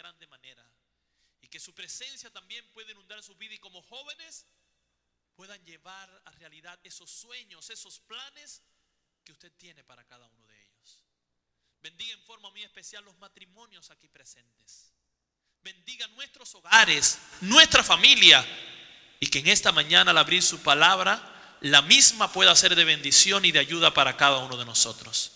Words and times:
grande 0.00 0.26
manera. 0.26 0.64
Y 1.42 1.48
que 1.48 1.60
su 1.60 1.74
presencia 1.74 2.30
también 2.30 2.66
puede 2.72 2.92
inundar 2.92 3.22
su 3.22 3.34
vida 3.36 3.54
y 3.54 3.58
como 3.58 3.82
jóvenes 3.82 4.46
puedan 5.34 5.62
llevar 5.64 6.22
a 6.24 6.30
realidad 6.32 6.78
esos 6.82 7.10
sueños, 7.10 7.70
esos 7.70 8.00
planes 8.00 8.62
que 9.24 9.32
usted 9.32 9.52
tiene 9.56 9.84
para 9.84 10.04
cada 10.04 10.26
uno 10.26 10.46
de 10.46 10.62
ellos. 10.62 11.04
Bendiga 11.82 12.12
en 12.12 12.22
forma 12.22 12.50
muy 12.50 12.62
especial 12.62 13.04
los 13.04 13.16
matrimonios 13.18 13.90
aquí 13.90 14.08
presentes. 14.08 14.92
Bendiga 15.62 16.06
nuestros 16.08 16.54
hogares, 16.54 17.18
nuestra 17.40 17.82
familia. 17.82 18.44
Y 19.18 19.26
que 19.26 19.40
en 19.40 19.48
esta 19.48 19.72
mañana 19.72 20.10
al 20.10 20.18
abrir 20.18 20.42
su 20.42 20.60
palabra, 20.60 21.58
la 21.60 21.82
misma 21.82 22.32
pueda 22.32 22.54
ser 22.56 22.74
de 22.74 22.84
bendición 22.84 23.44
y 23.44 23.52
de 23.52 23.58
ayuda 23.58 23.92
para 23.92 24.16
cada 24.16 24.38
uno 24.38 24.56
de 24.56 24.64
nosotros. 24.64 25.32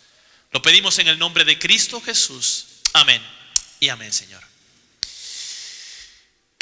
Lo 0.51 0.63
pedimos 0.63 0.99
en 0.99 1.09
el 1.09 1.19
nombre 1.19 1.45
de 1.45 1.59
Cristo 1.59 2.01
Jesús. 2.01 2.81
Amén. 2.95 3.23
Y 3.81 3.89
amén, 3.89 4.13
Señor. 4.13 4.44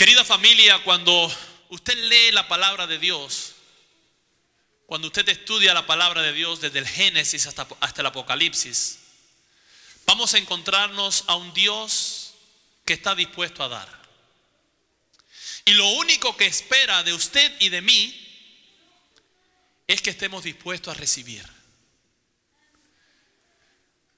Querida 0.02 0.24
familia, 0.24 0.82
cuando 0.82 1.32
usted 1.68 1.96
lee 1.96 2.32
la 2.32 2.48
palabra 2.48 2.88
de 2.88 2.98
Dios, 2.98 3.52
cuando 4.84 5.06
usted 5.06 5.28
estudia 5.28 5.74
la 5.74 5.86
palabra 5.86 6.22
de 6.22 6.32
Dios 6.32 6.60
desde 6.60 6.80
el 6.80 6.88
Génesis 6.88 7.46
hasta, 7.46 7.68
hasta 7.78 8.00
el 8.00 8.08
Apocalipsis, 8.08 8.98
vamos 10.04 10.34
a 10.34 10.38
encontrarnos 10.38 11.22
a 11.28 11.36
un 11.36 11.54
Dios 11.54 12.34
que 12.84 12.94
está 12.94 13.14
dispuesto 13.14 13.62
a 13.62 13.68
dar. 13.68 14.02
Y 15.66 15.74
lo 15.74 15.88
único 15.90 16.36
que 16.36 16.46
espera 16.46 17.04
de 17.04 17.12
usted 17.12 17.54
y 17.60 17.68
de 17.68 17.80
mí 17.80 18.58
es 19.86 20.02
que 20.02 20.10
estemos 20.10 20.42
dispuestos 20.42 20.96
a 20.96 20.98
recibir. 20.98 21.48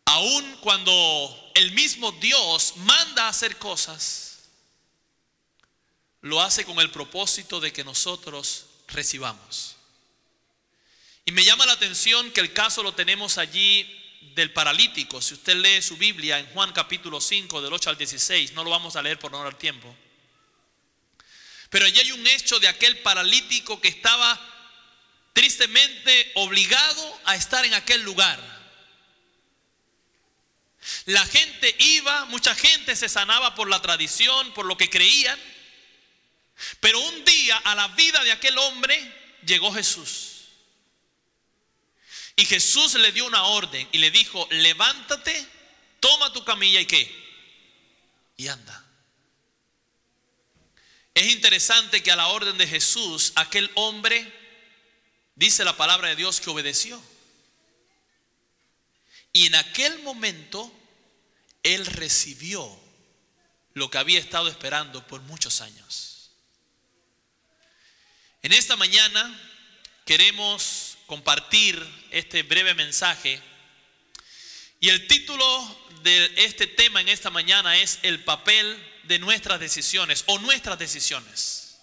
Aun 0.06 0.56
cuando 0.62 1.52
el 1.54 1.72
mismo 1.72 2.10
Dios 2.12 2.72
manda 2.78 3.26
a 3.26 3.28
hacer 3.28 3.58
cosas, 3.58 4.33
lo 6.24 6.40
hace 6.40 6.64
con 6.64 6.80
el 6.80 6.90
propósito 6.90 7.60
de 7.60 7.70
que 7.70 7.84
nosotros 7.84 8.64
recibamos. 8.88 9.76
Y 11.26 11.32
me 11.32 11.44
llama 11.44 11.66
la 11.66 11.72
atención 11.72 12.30
que 12.30 12.40
el 12.40 12.54
caso 12.54 12.82
lo 12.82 12.94
tenemos 12.94 13.36
allí 13.36 13.86
del 14.34 14.50
paralítico. 14.50 15.20
Si 15.20 15.34
usted 15.34 15.54
lee 15.56 15.82
su 15.82 15.98
Biblia 15.98 16.38
en 16.38 16.46
Juan 16.46 16.72
capítulo 16.72 17.20
5, 17.20 17.60
del 17.60 17.74
8 17.74 17.90
al 17.90 17.98
16, 17.98 18.52
no 18.52 18.64
lo 18.64 18.70
vamos 18.70 18.96
a 18.96 19.02
leer 19.02 19.18
por 19.18 19.32
no 19.32 19.44
dar 19.44 19.58
tiempo. 19.58 19.94
Pero 21.68 21.84
allí 21.84 21.98
hay 22.00 22.12
un 22.12 22.26
hecho 22.26 22.58
de 22.58 22.68
aquel 22.68 23.00
paralítico 23.00 23.78
que 23.78 23.88
estaba 23.88 24.40
tristemente 25.34 26.32
obligado 26.36 27.20
a 27.26 27.36
estar 27.36 27.66
en 27.66 27.74
aquel 27.74 28.02
lugar. 28.02 28.40
La 31.04 31.26
gente 31.26 31.76
iba, 31.80 32.24
mucha 32.26 32.54
gente 32.54 32.96
se 32.96 33.10
sanaba 33.10 33.54
por 33.54 33.68
la 33.68 33.82
tradición, 33.82 34.54
por 34.54 34.64
lo 34.64 34.78
que 34.78 34.88
creían. 34.88 35.38
Pero 36.80 37.00
un 37.00 37.24
día 37.24 37.56
a 37.58 37.74
la 37.74 37.88
vida 37.88 38.22
de 38.22 38.32
aquel 38.32 38.56
hombre 38.58 39.38
llegó 39.44 39.72
Jesús. 39.72 40.30
Y 42.36 42.44
Jesús 42.44 42.94
le 42.94 43.12
dio 43.12 43.26
una 43.26 43.44
orden 43.44 43.88
y 43.92 43.98
le 43.98 44.10
dijo, 44.10 44.46
levántate, 44.50 45.46
toma 46.00 46.32
tu 46.32 46.44
camilla 46.44 46.80
y 46.80 46.86
qué. 46.86 47.24
Y 48.36 48.48
anda. 48.48 48.84
Es 51.14 51.32
interesante 51.32 52.02
que 52.02 52.10
a 52.10 52.16
la 52.16 52.26
orden 52.28 52.58
de 52.58 52.66
Jesús, 52.66 53.32
aquel 53.36 53.70
hombre, 53.74 54.32
dice 55.36 55.64
la 55.64 55.76
palabra 55.76 56.08
de 56.08 56.16
Dios 56.16 56.40
que 56.40 56.50
obedeció. 56.50 57.00
Y 59.32 59.46
en 59.46 59.54
aquel 59.54 60.00
momento, 60.02 60.72
él 61.62 61.86
recibió 61.86 62.80
lo 63.74 63.90
que 63.90 63.98
había 63.98 64.18
estado 64.18 64.48
esperando 64.48 65.06
por 65.06 65.20
muchos 65.22 65.60
años. 65.60 66.13
En 68.44 68.52
esta 68.52 68.76
mañana 68.76 69.40
queremos 70.04 70.98
compartir 71.06 71.82
este 72.10 72.42
breve 72.42 72.74
mensaje 72.74 73.40
y 74.80 74.90
el 74.90 75.06
título 75.06 75.46
de 76.02 76.30
este 76.36 76.66
tema 76.66 77.00
en 77.00 77.08
esta 77.08 77.30
mañana 77.30 77.78
es 77.78 78.00
el 78.02 78.22
papel 78.22 78.76
de 79.04 79.18
nuestras 79.18 79.60
decisiones 79.60 80.24
o 80.26 80.38
nuestras 80.40 80.78
decisiones. 80.78 81.78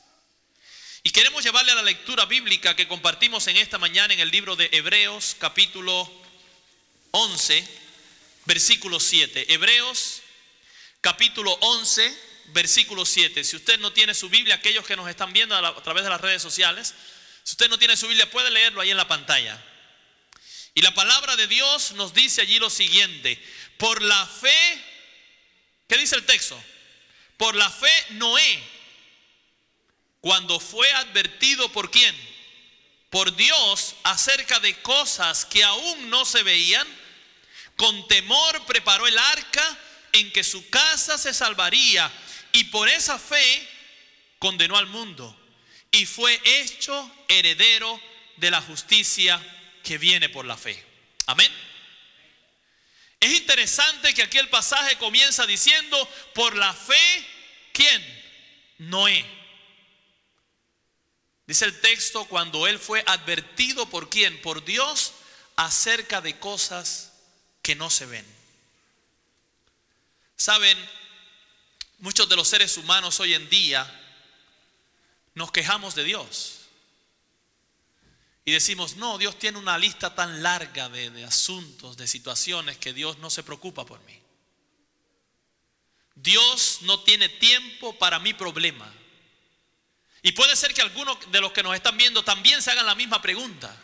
Y 1.02 1.10
queremos 1.10 1.44
llevarle 1.44 1.72
a 1.72 1.76
la 1.76 1.82
lectura 1.82 2.26
bíblica 2.26 2.76
que 2.76 2.88
compartimos 2.88 3.48
en 3.48 3.58
esta 3.58 3.80
mañana 3.80 4.14
en 4.14 4.20
el 4.20 4.30
libro 4.30 4.56
de 4.56 4.70
Hebreos 4.72 5.36
capítulo 5.40 6.08
11, 7.10 7.68
versículo 8.46 9.00
7. 9.00 9.52
Hebreos 9.52 10.22
capítulo 11.02 11.54
11, 11.54 12.31
versículo 12.54 13.06
7. 13.06 13.44
Si 13.44 13.56
usted 13.56 13.80
no 13.80 13.94
tiene 13.94 14.14
su 14.14 14.30
Biblia, 14.30 14.56
aquellos 14.56 14.86
que 14.86 14.96
nos 14.96 15.10
están 15.10 15.34
viendo 15.34 15.56
a, 15.56 15.84
través 15.84 16.04
de 16.04 16.10
las 16.10 16.22
redes 16.22 16.42
sociales, 16.42 16.94
si 17.44 17.52
usted 17.52 17.70
no 17.70 17.80
tiene 17.80 17.98
su 17.98 18.08
Biblia, 18.08 18.30
puede 18.30 18.52
leerlo 18.52 18.82
ahí 18.82 18.92
en 18.92 18.98
la 18.98 19.08
pantalla. 19.08 19.62
Y 20.74 20.82
la 20.82 20.94
palabra 20.94 21.36
de 21.36 21.48
Dios 21.48 21.94
nos 21.94 22.14
dice 22.14 22.42
allí 22.42 22.60
lo 22.60 22.70
siguiente, 22.70 23.42
por 23.78 24.02
la 24.02 24.26
fe, 24.26 24.84
¿qué 25.88 25.98
dice 25.98 26.16
el 26.16 26.26
texto? 26.26 26.62
Por 27.38 27.56
la 27.56 27.70
fe 27.70 27.92
Noé, 28.12 28.64
cuando 30.22 30.60
fue 30.60 30.92
advertido 30.94 31.72
por 31.72 31.90
quién? 31.92 32.16
Por 33.10 33.36
Dios 33.36 33.96
acerca 34.04 34.60
de 34.60 34.80
cosas 34.82 35.46
que 35.46 35.64
aún 35.64 36.10
no 36.10 36.24
se 36.24 36.44
veían, 36.44 36.88
con 37.76 38.08
temor 38.08 38.66
preparó 38.66 39.08
el 39.08 39.18
arca 39.18 39.78
en 40.14 40.32
que 40.32 40.44
su 40.44 40.70
casa 40.70 41.18
se 41.18 41.34
salvaría 41.34 42.12
y 42.54 42.66
por 42.66 42.90
esa 42.90 43.18
fe 43.18 43.68
condenó 44.40 44.78
al 44.78 44.88
mundo 44.88 45.38
y 45.92 46.06
fue 46.06 46.40
hecho 46.44 47.12
heredero 47.28 48.00
de 48.38 48.52
la 48.52 48.62
justicia 48.62 49.42
que 49.84 49.98
viene 49.98 50.30
por 50.30 50.46
la 50.46 50.58
fe. 50.58 50.84
Amén. 51.28 51.52
Es 53.20 53.34
interesante 53.34 54.14
que 54.14 54.24
aquí 54.24 54.40
el 54.40 54.50
pasaje 54.50 54.98
comienza 54.98 55.46
diciendo, 55.46 56.10
por 56.34 56.56
la 56.56 56.74
fe, 56.74 57.28
¿quién? 57.72 58.24
Noé. 58.80 59.24
Dice 61.46 61.66
el 61.66 61.80
texto, 61.82 62.26
cuando 62.26 62.66
él 62.66 62.80
fue 62.80 63.04
advertido 63.06 63.88
por 63.90 64.10
quién? 64.10 64.42
Por 64.42 64.66
Dios 64.66 65.14
acerca 65.56 66.22
de 66.22 66.40
cosas 66.40 67.12
que 67.62 67.76
no 67.76 67.90
se 67.90 68.06
ven. 68.06 68.26
Saben, 70.36 70.78
muchos 72.02 72.28
de 72.28 72.36
los 72.36 72.48
seres 72.48 72.78
humanos 72.78 73.20
hoy 73.20 73.34
en 73.34 73.50
día 73.50 73.90
nos 75.34 75.52
quejamos 75.52 75.96
de 75.96 76.04
Dios. 76.04 76.58
Y 78.44 78.52
decimos, 78.52 78.96
no, 78.96 79.18
Dios 79.18 79.38
tiene 79.38 79.60
una 79.60 79.78
lista 79.78 80.14
tan 80.16 80.42
larga 80.42 80.90
de, 80.90 81.24
asuntos, 81.24 81.96
de 81.96 82.08
situaciones, 82.08 82.78
que 82.78 82.92
Dios 82.92 83.20
no 83.20 83.30
se 83.30 83.44
preocupa 83.44 83.86
por 83.86 84.00
mí. 84.02 84.20
Dios 86.16 86.80
no 86.82 87.00
tiene 87.02 87.30
tiempo 87.30 87.98
para 87.98 88.20
mi 88.20 88.34
problema. 88.34 88.92
Y 90.24 90.32
puede 90.34 90.56
ser 90.56 90.74
que 90.74 90.82
algunos 90.82 91.18
de 91.32 91.40
los 91.40 91.52
que 91.52 91.64
nos 91.64 91.76
están 91.76 91.98
viendo 91.98 92.24
también 92.24 92.62
se 92.62 92.72
hagan 92.72 92.86
la 92.88 92.96
misma 92.96 93.22
pregunta. 93.22 93.76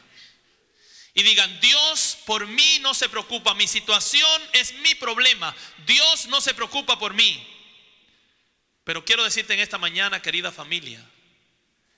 Y 1.13 1.23
digan, 1.23 1.59
Dios 1.59 2.17
por 2.25 2.47
mí 2.47 2.79
no 2.79 2.93
se 2.93 3.09
preocupa, 3.09 3.53
mi 3.53 3.67
situación 3.67 4.41
es 4.53 4.73
mi 4.79 4.93
problema, 4.95 5.55
Dios 5.85 6.27
no 6.27 6.41
se 6.41 6.53
preocupa 6.53 6.99
por 6.99 7.13
mí. 7.13 7.56
Pero 8.87 9.03
quiero 9.03 9.25
decirte 9.25 9.53
en 9.53 9.59
esta 9.59 9.77
mañana, 9.77 10.21
querida 10.21 10.49
familia, 10.49 11.05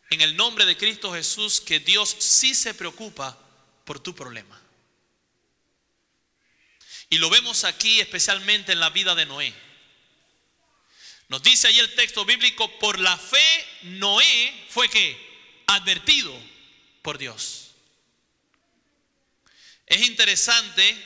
en 0.10 0.22
el 0.22 0.36
nombre 0.36 0.66
de 0.66 0.76
Cristo 0.76 1.14
Jesús 1.14 1.62
que 1.62 1.80
Dios 1.80 2.16
sí 2.18 2.56
se 2.56 2.74
preocupa 2.74 3.38
por 3.86 4.00
tu 4.00 4.16
problema. 4.16 4.60
Y 7.08 7.20
lo 7.20 7.30
vemos 7.30 7.64
aquí 7.64 8.00
especialmente 8.00 8.72
en 8.72 8.80
la 8.80 8.90
vida 8.90 9.14
de 9.14 9.28
Noé. 9.28 9.54
Nos 11.28 11.44
dice 11.44 11.68
ahí 11.68 11.78
el 11.78 11.94
texto 11.94 12.26
bíblico, 12.26 12.80
por 12.80 12.98
la 12.98 13.16
fe 13.20 13.68
Noé 13.84 14.66
fue 14.70 14.90
que 14.90 15.16
advertido 15.68 16.36
por 17.04 17.20
Dios. 17.20 17.70
Es 19.86 20.08
interesante 20.08 20.98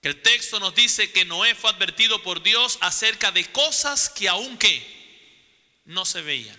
que 0.00 0.08
el 0.08 0.22
texto 0.22 0.58
nos 0.60 0.74
dice 0.74 1.12
que 1.12 1.24
Noé 1.24 1.54
fue 1.54 1.70
advertido 1.70 2.22
por 2.22 2.42
Dios 2.42 2.78
acerca 2.80 3.32
de 3.32 3.50
cosas 3.52 4.08
que 4.08 4.28
aún 4.28 4.56
que 4.56 5.80
no 5.84 6.06
se 6.06 6.22
veían. 6.22 6.58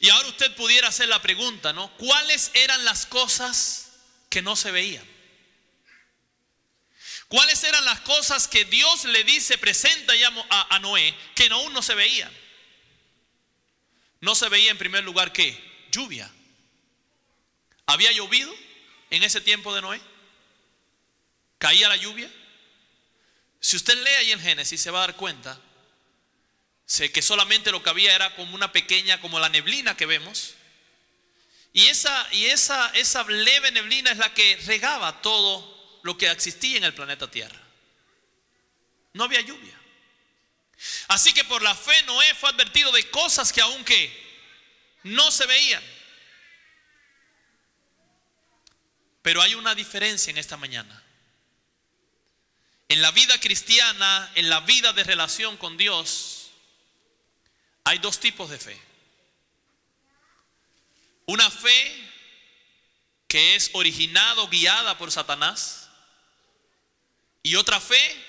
Y 0.00 0.10
ahora 0.10 0.28
usted 0.28 0.54
pudiera 0.56 0.88
hacer 0.88 1.08
la 1.08 1.22
pregunta, 1.22 1.72
¿no? 1.72 1.90
¿Cuáles 1.96 2.50
eran 2.54 2.84
las 2.84 3.06
cosas 3.06 3.92
que 4.28 4.42
no 4.42 4.56
se 4.56 4.70
veían? 4.70 5.04
¿Cuáles 7.28 7.64
eran 7.64 7.84
las 7.84 8.00
cosas 8.00 8.46
que 8.46 8.64
Dios 8.66 9.04
le 9.06 9.24
dice, 9.24 9.58
presenta 9.58 10.12
a, 10.50 10.76
a 10.76 10.78
Noé, 10.78 11.14
que 11.34 11.46
aún 11.46 11.72
no 11.72 11.82
se 11.82 11.94
veían? 11.94 12.32
No 14.20 14.34
se 14.34 14.48
veía 14.48 14.70
en 14.70 14.78
primer 14.78 15.02
lugar 15.02 15.32
qué? 15.32 15.58
Lluvia. 15.90 16.30
¿Había 17.86 18.12
llovido 18.12 18.54
en 19.10 19.22
ese 19.22 19.40
tiempo 19.40 19.74
de 19.74 19.80
Noé? 19.80 20.00
¿Caía 21.58 21.88
la 21.88 21.96
lluvia? 21.96 22.30
Si 23.60 23.76
usted 23.76 23.96
lee 24.02 24.10
ahí 24.10 24.32
en 24.32 24.40
Génesis 24.40 24.80
se 24.80 24.90
va 24.90 24.98
a 24.98 25.06
dar 25.06 25.16
cuenta 25.16 25.60
sé 26.86 27.10
que 27.10 27.20
solamente 27.20 27.72
lo 27.72 27.82
que 27.82 27.90
había 27.90 28.14
era 28.14 28.34
como 28.36 28.54
una 28.54 28.70
pequeña, 28.72 29.20
como 29.20 29.40
la 29.40 29.48
neblina 29.48 29.96
que 29.96 30.06
vemos. 30.06 30.54
Y 31.72 31.86
esa, 31.86 32.28
y 32.32 32.46
esa, 32.46 32.90
esa 32.90 33.24
leve 33.24 33.70
neblina 33.72 34.12
es 34.12 34.18
la 34.18 34.32
que 34.32 34.56
regaba 34.66 35.20
todo 35.20 36.00
lo 36.04 36.16
que 36.16 36.30
existía 36.30 36.78
en 36.78 36.84
el 36.84 36.94
planeta 36.94 37.30
Tierra. 37.30 37.60
No 39.12 39.24
había 39.24 39.40
lluvia. 39.40 39.78
Así 41.08 41.34
que 41.34 41.44
por 41.44 41.62
la 41.62 41.74
fe 41.74 42.02
Noé 42.04 42.34
fue 42.34 42.50
advertido 42.50 42.92
de 42.92 43.10
cosas 43.10 43.52
que 43.52 43.60
aunque 43.60 44.24
no 45.02 45.30
se 45.30 45.46
veían. 45.46 45.82
Pero 49.22 49.42
hay 49.42 49.54
una 49.54 49.74
diferencia 49.74 50.30
en 50.30 50.38
esta 50.38 50.56
mañana. 50.56 51.02
En 52.88 53.02
la 53.02 53.10
vida 53.10 53.38
cristiana, 53.40 54.30
en 54.34 54.48
la 54.48 54.60
vida 54.60 54.92
de 54.92 55.04
relación 55.04 55.56
con 55.56 55.76
Dios, 55.76 56.50
hay 57.84 57.98
dos 57.98 58.20
tipos 58.20 58.50
de 58.50 58.58
fe. 58.58 58.80
Una 61.26 61.50
fe 61.50 62.10
que 63.26 63.56
es 63.56 63.70
originada 63.72 64.46
guiada 64.46 64.96
por 64.96 65.10
Satanás 65.10 65.88
y 67.42 67.56
otra 67.56 67.80
fe 67.80 68.24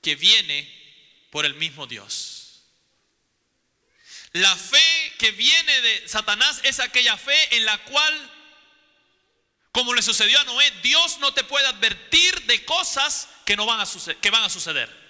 que 0.00 0.16
viene 0.16 0.68
por 1.30 1.46
el 1.46 1.54
mismo 1.54 1.86
Dios. 1.86 2.62
La 4.32 4.56
fe 4.56 5.12
que 5.18 5.30
viene 5.32 5.80
de 5.80 6.08
Satanás 6.08 6.60
es 6.62 6.80
aquella 6.80 7.16
fe 7.16 7.56
en 7.56 7.64
la 7.64 7.76
cual, 7.84 8.30
como 9.72 9.94
le 9.94 10.02
sucedió 10.02 10.38
a 10.38 10.44
Noé, 10.44 10.70
Dios 10.82 11.18
no 11.18 11.32
te 11.32 11.44
puede 11.44 11.66
advertir 11.66 12.42
de 12.42 12.62
cosas 12.66 13.28
que, 13.46 13.56
no 13.56 13.64
van, 13.64 13.80
a 13.80 14.30
van 14.30 14.44
a 14.44 14.50
suceder. 14.50 15.02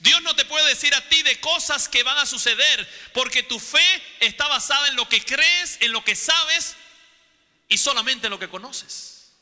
Dios 0.00 0.20
no 0.20 0.36
te 0.36 0.44
puede 0.44 0.68
decir 0.68 0.94
a 0.94 1.08
ti 1.08 1.22
de 1.22 1.40
cosas 1.40 1.88
que 1.88 2.02
van 2.02 2.18
a 2.18 2.26
suceder, 2.26 3.10
porque 3.14 3.42
tu 3.42 3.58
fe 3.58 4.02
está 4.20 4.46
basada 4.46 4.88
en 4.88 4.96
lo 4.96 5.08
que 5.08 5.24
crees, 5.24 5.78
en 5.80 5.92
lo 5.92 6.04
que 6.04 6.14
sabes 6.14 6.76
y 7.66 7.78
solamente 7.78 8.26
en 8.26 8.32
lo 8.32 8.38
que 8.38 8.50
conoces. 8.50 9.32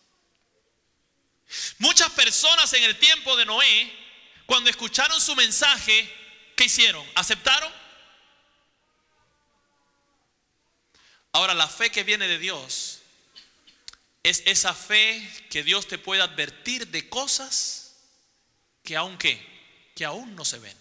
Muchas 1.79 2.11
personas 2.13 2.73
en 2.75 2.85
el 2.85 2.99
tiempo 2.99 3.35
de 3.37 3.47
Noé, 3.47 3.93
cuando 4.47 4.71
escucharon 4.71 5.21
su 5.21 5.35
mensaje, 5.35 6.15
¿qué 6.55 6.65
hicieron? 6.65 7.05
¿Aceptaron? 7.17 7.73
Ahora, 11.33 11.55
la 11.55 11.69
fe 11.69 11.91
que 11.91 12.05
viene 12.05 12.29
de 12.29 12.39
Dios 12.39 12.98
es 14.29 14.43
esa 14.47 14.75
fe 14.75 15.27
que 15.51 15.63
Dios 15.63 15.89
te 15.89 15.99
puede 15.99 16.23
advertir 16.23 16.89
de 16.89 17.09
cosas 17.09 17.97
que 18.83 18.97
aunque 18.97 19.47
que 19.95 20.05
aún 20.05 20.37
no 20.37 20.45
se 20.45 20.59
ven. 20.59 20.77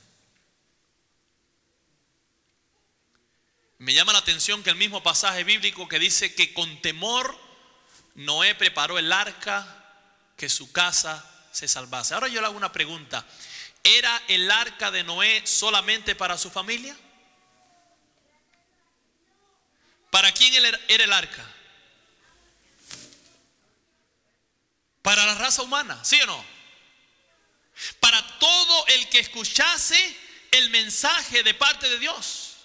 Me 3.79 3.93
llama 3.93 4.13
la 4.13 4.19
atención 4.19 4.63
que 4.63 4.69
el 4.69 4.75
mismo 4.75 5.01
pasaje 5.01 5.43
bíblico 5.43 5.87
que 5.87 5.99
dice 5.99 6.33
que 6.35 6.53
con 6.53 6.81
temor 6.81 7.37
Noé 8.15 8.55
preparó 8.55 8.97
el 8.99 9.11
arca 9.11 9.85
que 10.35 10.49
su 10.49 10.71
casa 10.71 11.23
se 11.51 11.67
salvase. 11.67 12.13
Ahora 12.13 12.27
yo 12.27 12.41
le 12.41 12.47
hago 12.47 12.57
una 12.57 12.71
pregunta. 12.71 13.25
¿Era 13.83 14.21
el 14.27 14.49
arca 14.51 14.91
de 14.91 15.03
Noé 15.03 15.45
solamente 15.45 16.15
para 16.15 16.37
su 16.37 16.49
familia? 16.49 16.95
¿Para 20.09 20.31
quién 20.31 20.53
era 20.53 21.03
el 21.03 21.13
arca? 21.13 21.56
Para 25.07 25.25
la 25.25 25.35
raza 25.35 25.61
humana, 25.61 26.03
¿sí 26.03 26.19
o 26.19 26.25
no? 26.25 26.45
para 28.01 28.21
todo 28.39 28.87
el 28.87 29.07
que 29.07 29.19
escuchase 29.19 30.17
el 30.51 30.69
mensaje 30.69 31.43
de 31.43 31.53
parte 31.53 31.87
de 31.87 31.97
Dios. 31.97 32.57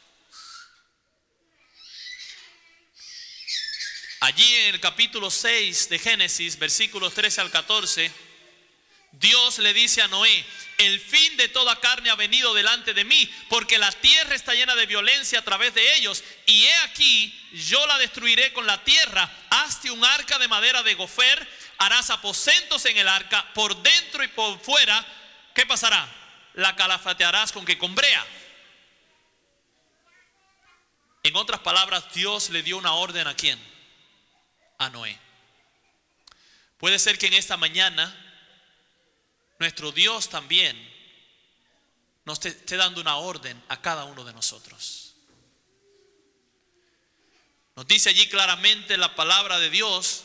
Allí 4.18 4.56
en 4.56 4.74
el 4.74 4.80
capítulo 4.80 5.30
6 5.30 5.88
de 5.88 5.98
Génesis, 6.00 6.58
versículos 6.58 7.14
13 7.14 7.42
al 7.42 7.50
14, 7.52 8.10
Dios 9.12 9.58
le 9.58 9.72
dice 9.72 10.02
a 10.02 10.08
Noé, 10.08 10.44
el 10.78 10.98
fin 10.98 11.36
de 11.36 11.48
toda 11.48 11.78
carne 11.78 12.10
ha 12.10 12.16
venido 12.16 12.54
delante 12.54 12.92
de 12.92 13.04
mí, 13.04 13.32
porque 13.50 13.78
la 13.78 13.92
tierra 13.92 14.34
está 14.34 14.52
llena 14.54 14.74
de 14.74 14.86
violencia 14.86 15.38
a 15.38 15.44
través 15.44 15.74
de 15.74 15.94
ellos, 15.94 16.24
y 16.46 16.64
he 16.64 16.74
aquí, 16.78 17.48
yo 17.52 17.86
la 17.86 17.98
destruiré 17.98 18.52
con 18.52 18.66
la 18.66 18.82
tierra, 18.82 19.30
hazte 19.50 19.92
un 19.92 20.04
arca 20.04 20.40
de 20.40 20.48
madera 20.48 20.82
de 20.82 20.94
gofer, 20.94 21.61
harás 21.82 22.10
aposentos 22.10 22.84
en 22.86 22.96
el 22.96 23.08
arca, 23.08 23.52
por 23.54 23.80
dentro 23.82 24.22
y 24.22 24.28
por 24.28 24.58
fuera, 24.60 25.04
¿qué 25.54 25.66
pasará? 25.66 26.08
La 26.54 26.76
calafatearás 26.76 27.52
con 27.52 27.64
que 27.64 27.78
combrea. 27.78 28.24
En 31.24 31.36
otras 31.36 31.60
palabras, 31.60 32.12
Dios 32.14 32.50
le 32.50 32.62
dio 32.62 32.76
una 32.78 32.94
orden 32.94 33.26
a 33.26 33.34
quién? 33.34 33.60
A 34.78 34.90
Noé. 34.90 35.18
Puede 36.78 36.98
ser 36.98 37.18
que 37.18 37.28
en 37.28 37.34
esta 37.34 37.56
mañana 37.56 38.18
nuestro 39.58 39.92
Dios 39.92 40.28
también 40.28 40.76
nos 42.24 42.44
esté 42.44 42.76
dando 42.76 43.00
una 43.00 43.16
orden 43.16 43.62
a 43.68 43.80
cada 43.80 44.04
uno 44.04 44.24
de 44.24 44.32
nosotros. 44.32 45.14
Nos 47.76 47.86
dice 47.86 48.10
allí 48.10 48.28
claramente 48.28 48.96
la 48.96 49.14
palabra 49.14 49.58
de 49.58 49.70
Dios 49.70 50.24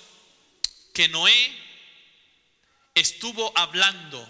que 0.97 1.07
Noé 1.09 1.55
estuvo 2.95 3.55
hablando, 3.55 4.27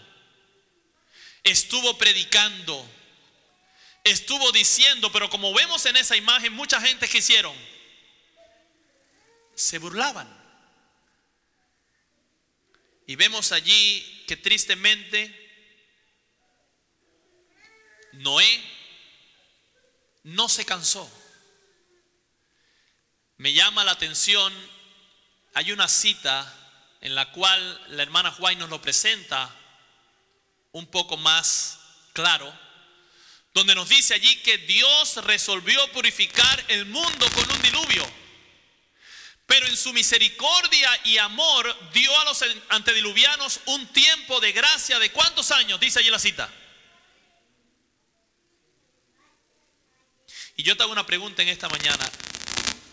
estuvo 1.42 1.98
predicando, 1.98 2.86
estuvo 4.04 4.52
diciendo, 4.52 5.10
pero 5.10 5.30
como 5.30 5.54
vemos 5.54 5.86
en 5.86 5.96
esa 5.96 6.18
imagen, 6.18 6.52
mucha 6.52 6.82
gente 6.82 7.08
que 7.08 7.20
hicieron, 7.20 7.56
se 9.56 9.78
burlaban. 9.78 10.28
Y 13.06 13.16
vemos 13.16 13.54
allí 13.54 14.26
que 14.28 14.36
tristemente 14.36 15.34
Noé 18.12 18.62
no 20.24 20.50
se 20.50 20.66
cansó. 20.66 21.10
Me 23.38 23.54
llama 23.54 23.86
la 23.86 23.94
atención, 23.94 24.54
hay 25.54 25.72
una 25.72 25.88
cita 25.88 26.57
en 27.08 27.16
la 27.16 27.32
cual 27.32 27.82
la 27.96 28.04
hermana 28.04 28.32
Juan 28.34 28.60
nos 28.60 28.70
lo 28.70 28.82
presenta 28.82 29.50
un 30.74 30.88
poco 30.88 31.16
más 31.16 31.80
claro, 32.12 32.54
donde 33.54 33.74
nos 33.74 33.88
dice 33.88 34.14
allí 34.14 34.36
que 34.42 34.58
Dios 34.58 35.16
resolvió 35.24 35.90
purificar 35.94 36.66
el 36.68 36.86
mundo 36.86 37.26
con 37.32 37.50
un 37.50 37.62
diluvio. 37.62 38.06
Pero 39.46 39.68
en 39.68 39.78
su 39.78 39.94
misericordia 39.94 40.90
y 41.06 41.18
amor 41.18 41.74
dio 41.94 42.20
a 42.20 42.26
los 42.26 42.44
antediluvianos 42.68 43.62
un 43.68 43.88
tiempo 43.94 44.42
de 44.42 44.52
gracia 44.52 45.00
de 45.00 45.10
cuántos 45.10 45.52
años, 45.52 45.80
dice 45.80 46.00
allí 46.00 46.10
la 46.10 46.20
cita. 46.20 46.52
Y 50.58 50.64
yo 50.64 50.76
te 50.76 50.84
hago 50.84 50.92
una 50.92 51.06
pregunta 51.06 51.42
en 51.42 51.48
esta 51.48 51.70
mañana. 51.70 52.06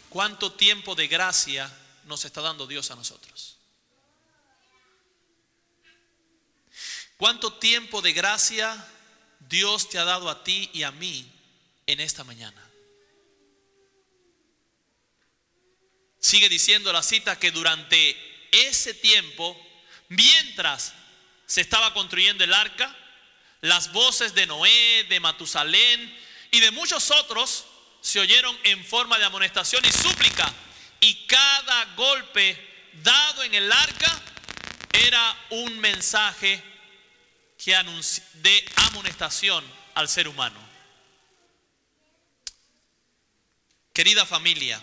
¿Cuánto 0.09 0.52
tiempo 0.52 0.94
de 0.94 1.09
gracia 1.09 1.68
nos 2.04 2.25
está 2.25 2.42
dando 2.42 2.68
Dios 2.68 2.92
a 2.92 2.94
nosotros? 2.94 3.56
¿Cuánto 7.16 7.52
tiempo 7.52 8.02
de 8.02 8.12
gracia 8.12 8.76
Dios 9.40 9.88
te 9.88 9.99
ha 9.99 10.04
dado 10.04 10.28
a 10.28 10.42
ti 10.42 10.68
y 10.73 10.83
a 10.83 10.90
mí 10.90 11.30
en 11.87 12.00
esta 12.00 12.25
mañana? 12.25 12.61
Sigue 16.18 16.49
diciendo 16.49 16.92
la 16.92 17.02
cita 17.02 17.38
que 17.38 17.50
durante 17.50 18.16
ese 18.50 18.94
tiempo, 18.94 19.56
mientras 20.09 20.94
se 21.47 21.61
estaba 21.61 21.92
construyendo 21.94 22.42
el 22.42 22.54
arca, 22.54 22.97
las 23.61 23.92
voces 23.92 24.35
de 24.35 24.47
Noé, 24.47 25.04
de 25.09 25.21
Matusalén 25.21 26.18
y 26.50 26.61
de 26.61 26.71
muchos 26.71 27.11
otros 27.11 27.64
se 28.00 28.21
oyeron 28.21 28.59
en 28.64 28.85
forma 28.85 29.18
de 29.18 29.25
amonestación 29.25 29.85
y 29.85 29.92
súplica. 29.92 30.52
Y 31.00 31.26
cada 31.26 31.85
golpe 31.94 32.90
dado 33.02 33.44
en 33.44 33.54
el 33.54 33.71
arca 33.71 34.23
era 34.92 35.47
un 35.50 35.78
mensaje 35.78 36.74
que 37.64 37.73
de 38.35 38.64
amonestación 38.76 39.64
al 39.94 40.09
ser 40.09 40.28
humano. 40.28 40.59
Querida 43.92 44.26
familia, 44.26 44.83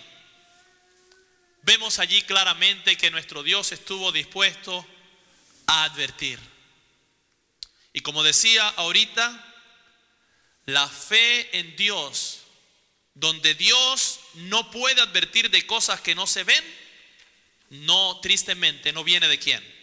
vemos 1.63 1.99
allí 1.99 2.21
claramente 2.23 2.97
que 2.97 3.11
nuestro 3.11 3.43
Dios 3.43 3.71
estuvo 3.71 4.11
dispuesto 4.11 4.85
a 5.67 5.83
advertir. 5.83 6.39
Y 7.93 8.01
como 8.01 8.23
decía 8.23 8.67
ahorita, 8.69 9.53
la 10.65 10.87
fe 10.87 11.59
en 11.59 11.75
Dios, 11.75 12.41
donde 13.13 13.53
Dios 13.53 14.21
no 14.35 14.71
puede 14.71 15.01
advertir 15.01 15.49
de 15.49 15.67
cosas 15.67 15.99
que 15.99 16.15
no 16.15 16.25
se 16.25 16.43
ven, 16.43 16.63
no, 17.69 18.19
tristemente, 18.21 18.93
no 18.93 19.03
viene 19.03 19.27
de 19.27 19.37
quién? 19.37 19.81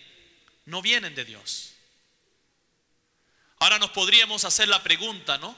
no 0.69 0.83
vienen 0.83 1.15
de 1.15 1.25
Dios. 1.25 1.68
Ahora 3.61 3.79
nos 3.79 3.91
podríamos 3.91 4.45
hacer 4.45 4.69
la 4.69 4.83
pregunta, 4.83 5.39
¿no? 5.39 5.57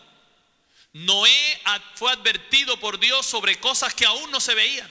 Noé 0.93 1.63
fue 1.95 2.13
advertido 2.13 2.79
por 2.81 2.99
Dios 2.99 3.27
sobre 3.27 3.61
cosas 3.61 3.95
que 3.95 4.07
aún 4.07 4.31
no 4.31 4.41
se 4.41 4.55
veían. 4.55 4.91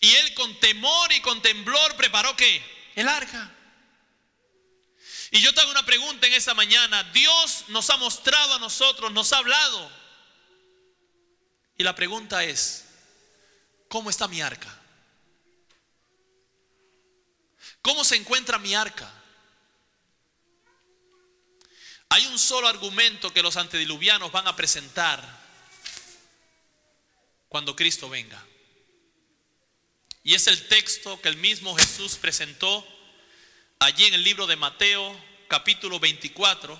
Y 0.00 0.14
él 0.16 0.34
con 0.34 0.58
temor 0.60 1.12
y 1.12 1.20
con 1.20 1.40
temblor 1.40 1.96
preparó 1.96 2.36
qué? 2.36 2.62
El 2.94 3.08
arca. 3.08 3.54
Y 5.30 5.40
yo 5.40 5.52
te 5.54 5.60
hago 5.60 5.70
una 5.70 5.86
pregunta 5.86 6.26
en 6.26 6.34
esta 6.34 6.54
mañana. 6.54 7.02
Dios 7.12 7.64
nos 7.68 7.88
ha 7.90 7.96
mostrado 7.96 8.54
a 8.54 8.58
nosotros, 8.58 9.10
nos 9.12 9.32
ha 9.32 9.38
hablado. 9.38 9.90
Y 11.78 11.82
la 11.82 11.94
pregunta 11.94 12.44
es, 12.44 12.84
¿cómo 13.88 14.10
está 14.10 14.28
mi 14.28 14.42
arca? 14.42 14.80
¿Cómo 17.82 18.04
se 18.04 18.16
encuentra 18.16 18.58
mi 18.58 18.74
arca? 18.74 19.12
Hay 22.14 22.26
un 22.26 22.38
solo 22.38 22.68
argumento 22.68 23.34
que 23.34 23.42
los 23.42 23.56
antediluvianos 23.56 24.30
van 24.30 24.46
a 24.46 24.54
presentar 24.54 25.20
cuando 27.48 27.74
Cristo 27.74 28.08
venga. 28.08 28.40
Y 30.22 30.34
es 30.34 30.46
el 30.46 30.68
texto 30.68 31.20
que 31.20 31.28
el 31.28 31.36
mismo 31.38 31.74
Jesús 31.74 32.14
presentó 32.14 32.86
allí 33.80 34.04
en 34.04 34.14
el 34.14 34.22
libro 34.22 34.46
de 34.46 34.54
Mateo, 34.54 35.20
capítulo 35.48 35.98
24, 35.98 36.78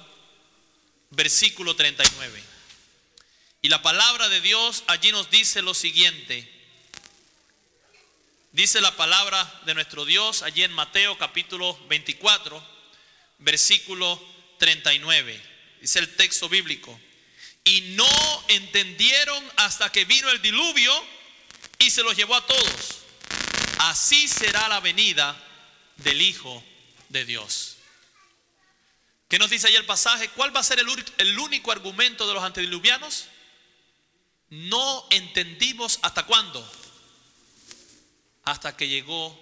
versículo 1.11 1.75
39. 1.75 2.41
Y 3.63 3.71
la 3.71 3.83
palabra 3.83 4.29
de 4.29 4.41
Dios 4.41 4.85
allí 4.87 5.11
nos 5.11 5.31
dice 5.31 5.63
lo 5.63 5.75
siguiente. 5.75 6.49
Dice 8.53 8.81
la 8.81 8.95
palabra 8.97 9.63
de 9.67 9.75
nuestro 9.75 10.05
Dios 10.05 10.43
allí 10.43 10.63
en 10.63 10.73
Mateo 10.73 11.19
capítulo 11.19 11.77
24, 11.89 12.65
versículo 13.39 14.34
39. 14.59 15.41
Dice 15.81 15.99
el 15.99 16.15
texto 16.17 16.49
bíblico. 16.49 16.99
Y 17.65 17.81
no 17.97 18.45
entendieron 18.49 19.43
hasta 19.57 19.91
que 19.91 20.05
vino 20.05 20.29
el 20.31 20.43
diluvio 20.43 20.93
y 21.79 21.91
se 21.91 22.03
los 22.03 22.17
llevó 22.17 22.35
a 22.35 22.47
todos. 22.47 23.05
Así 23.79 24.29
será 24.29 24.69
la 24.69 24.81
venida 24.81 25.37
del 25.97 26.21
Hijo 26.21 26.63
de 27.09 27.25
Dios. 27.25 27.77
¿Qué 29.29 29.39
nos 29.39 29.51
dice 29.51 29.69
ahí 29.69 29.77
el 29.77 29.87
pasaje? 29.87 30.29
¿Cuál 30.29 30.55
va 30.55 30.61
a 30.61 30.65
ser 30.65 30.79
el, 30.79 30.87
el 31.19 31.39
único 31.39 31.73
argumento 31.73 32.27
de 32.27 32.35
los 32.35 32.45
antediluvianos? 32.45 33.27
No 34.51 35.07
entendimos 35.11 35.99
hasta 36.03 36.25
cuándo. 36.25 36.71
Hasta 38.45 38.77
que 38.77 38.89
llegó 38.89 39.41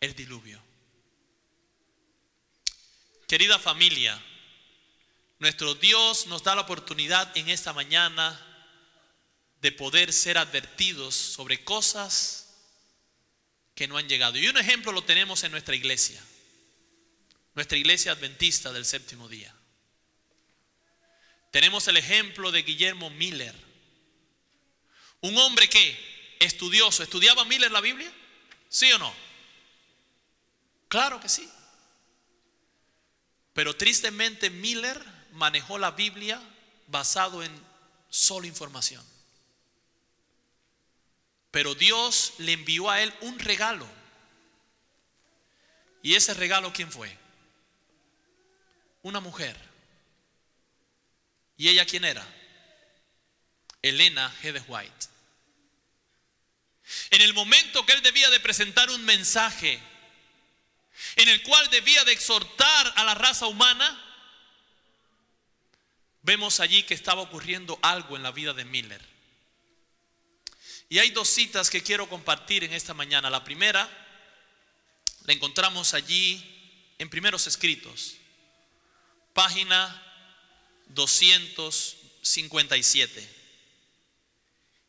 el 0.00 0.14
diluvio. 0.14 0.62
Querida 3.26 3.58
familia, 3.58 4.20
nuestro 5.38 5.74
Dios 5.74 6.26
nos 6.26 6.42
da 6.42 6.54
la 6.54 6.62
oportunidad 6.62 7.36
en 7.36 7.48
esta 7.48 7.72
mañana 7.72 8.44
de 9.60 9.72
poder 9.72 10.12
ser 10.12 10.38
advertidos 10.38 11.14
sobre 11.14 11.64
cosas 11.64 12.54
que 13.74 13.88
no 13.88 13.96
han 13.96 14.08
llegado. 14.08 14.38
Y 14.38 14.48
un 14.48 14.56
ejemplo 14.56 14.92
lo 14.92 15.04
tenemos 15.04 15.44
en 15.44 15.52
nuestra 15.52 15.74
iglesia 15.74 16.20
nuestra 17.58 17.76
iglesia 17.76 18.12
adventista 18.12 18.72
del 18.72 18.84
séptimo 18.84 19.28
día. 19.28 19.52
Tenemos 21.50 21.88
el 21.88 21.96
ejemplo 21.96 22.52
de 22.52 22.62
Guillermo 22.62 23.10
Miller, 23.10 23.52
un 25.22 25.36
hombre 25.38 25.68
que 25.68 26.36
estudioso, 26.38 27.02
¿estudiaba 27.02 27.44
Miller 27.44 27.72
la 27.72 27.80
Biblia? 27.80 28.12
¿Sí 28.68 28.92
o 28.92 28.98
no? 28.98 29.12
Claro 30.86 31.18
que 31.18 31.28
sí. 31.28 31.50
Pero 33.54 33.74
tristemente 33.74 34.50
Miller 34.50 35.04
manejó 35.32 35.78
la 35.78 35.92
Biblia 35.92 36.40
basado 36.86 37.42
en 37.42 37.52
solo 38.08 38.46
información. 38.46 39.04
Pero 41.50 41.74
Dios 41.74 42.34
le 42.38 42.52
envió 42.52 42.90
a 42.90 43.00
él 43.02 43.12
un 43.20 43.38
regalo. 43.38 43.86
¿Y 46.02 46.14
ese 46.14 46.34
regalo 46.34 46.72
quién 46.72 46.90
fue? 46.90 47.16
una 49.02 49.20
mujer. 49.20 49.56
¿Y 51.56 51.68
ella 51.68 51.84
quién 51.86 52.04
era? 52.04 52.26
Elena 53.82 54.32
G. 54.42 54.62
White. 54.66 55.06
En 57.10 57.20
el 57.22 57.34
momento 57.34 57.84
que 57.84 57.92
él 57.92 58.02
debía 58.02 58.30
de 58.30 58.40
presentar 58.40 58.88
un 58.90 59.04
mensaje, 59.04 59.80
en 61.16 61.28
el 61.28 61.42
cual 61.42 61.68
debía 61.70 62.04
de 62.04 62.12
exhortar 62.12 62.92
a 62.96 63.04
la 63.04 63.14
raza 63.14 63.46
humana, 63.46 64.07
vemos 66.22 66.60
allí 66.60 66.82
que 66.82 66.94
estaba 66.94 67.22
ocurriendo 67.22 67.78
algo 67.82 68.16
en 68.16 68.22
la 68.22 68.32
vida 68.32 68.52
de 68.52 68.64
Miller. 68.64 69.00
Y 70.88 70.98
hay 70.98 71.10
dos 71.10 71.28
citas 71.28 71.70
que 71.70 71.82
quiero 71.82 72.08
compartir 72.08 72.64
en 72.64 72.72
esta 72.72 72.94
mañana. 72.94 73.30
La 73.30 73.44
primera 73.44 73.88
la 75.24 75.32
encontramos 75.32 75.94
allí 75.94 76.42
en 76.98 77.10
primeros 77.10 77.46
escritos 77.46 78.18
página 79.38 80.02
257. 80.88 83.34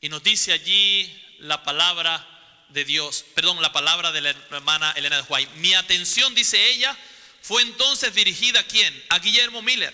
Y 0.02 0.10
nos 0.10 0.24
dice 0.24 0.54
allí 0.54 1.24
la 1.38 1.64
palabra 1.64 2.66
de 2.70 2.84
Dios, 2.84 3.24
perdón, 3.36 3.62
la 3.62 3.72
palabra 3.72 4.12
de 4.12 4.22
la 4.22 4.32
hermana 4.32 4.92
Elena 4.94 5.18
de 5.18 5.26
White. 5.30 5.52
Mi 5.58 5.76
atención, 5.76 6.34
dice 6.34 6.72
ella, 6.72 6.98
fue 7.44 7.62
entonces 7.62 8.16
dirigida 8.16 8.62
a 8.62 8.68
quién? 8.68 9.06
A 9.10 9.20
Guillermo 9.20 9.62
Miller. 9.62 9.94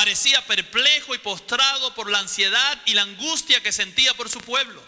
Parecía 0.00 0.42
perplejo 0.46 1.14
y 1.14 1.18
postrado 1.18 1.94
por 1.94 2.10
la 2.10 2.20
ansiedad 2.20 2.82
y 2.86 2.94
la 2.94 3.02
angustia 3.02 3.62
que 3.62 3.70
sentía 3.70 4.14
por 4.14 4.30
su 4.30 4.40
pueblo. 4.40 4.82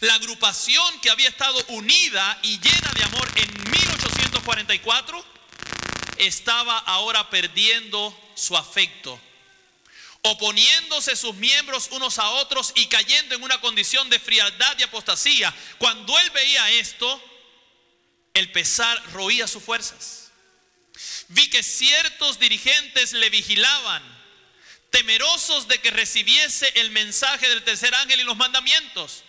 La 0.00 0.14
agrupación 0.14 0.98
que 1.02 1.10
había 1.10 1.28
estado 1.28 1.62
unida 1.68 2.38
y 2.42 2.58
llena 2.58 2.90
de 2.94 3.04
amor 3.04 3.28
en 3.34 3.70
1844 3.70 5.22
estaba 6.16 6.78
ahora 6.78 7.28
perdiendo 7.28 8.18
su 8.34 8.56
afecto, 8.56 9.20
oponiéndose 10.22 11.14
sus 11.14 11.34
miembros 11.34 11.88
unos 11.90 12.18
a 12.18 12.30
otros 12.30 12.72
y 12.76 12.86
cayendo 12.86 13.34
en 13.34 13.42
una 13.42 13.60
condición 13.60 14.08
de 14.08 14.18
frialdad 14.18 14.74
y 14.78 14.84
apostasía. 14.84 15.54
Cuando 15.76 16.18
él 16.18 16.30
veía 16.30 16.70
esto, 16.70 17.22
el 18.32 18.50
pesar 18.52 19.12
roía 19.12 19.46
sus 19.46 19.62
fuerzas. 19.62 20.25
Vi 21.28 21.48
que 21.50 21.62
ciertos 21.62 22.38
dirigentes 22.38 23.12
le 23.12 23.30
vigilaban, 23.30 24.02
temerosos 24.90 25.68
de 25.68 25.78
que 25.80 25.90
recibiese 25.90 26.68
el 26.76 26.90
mensaje 26.90 27.48
del 27.48 27.64
tercer 27.64 27.94
ángel 27.94 28.20
y 28.20 28.24
los 28.24 28.36
mandamientos. 28.36 29.24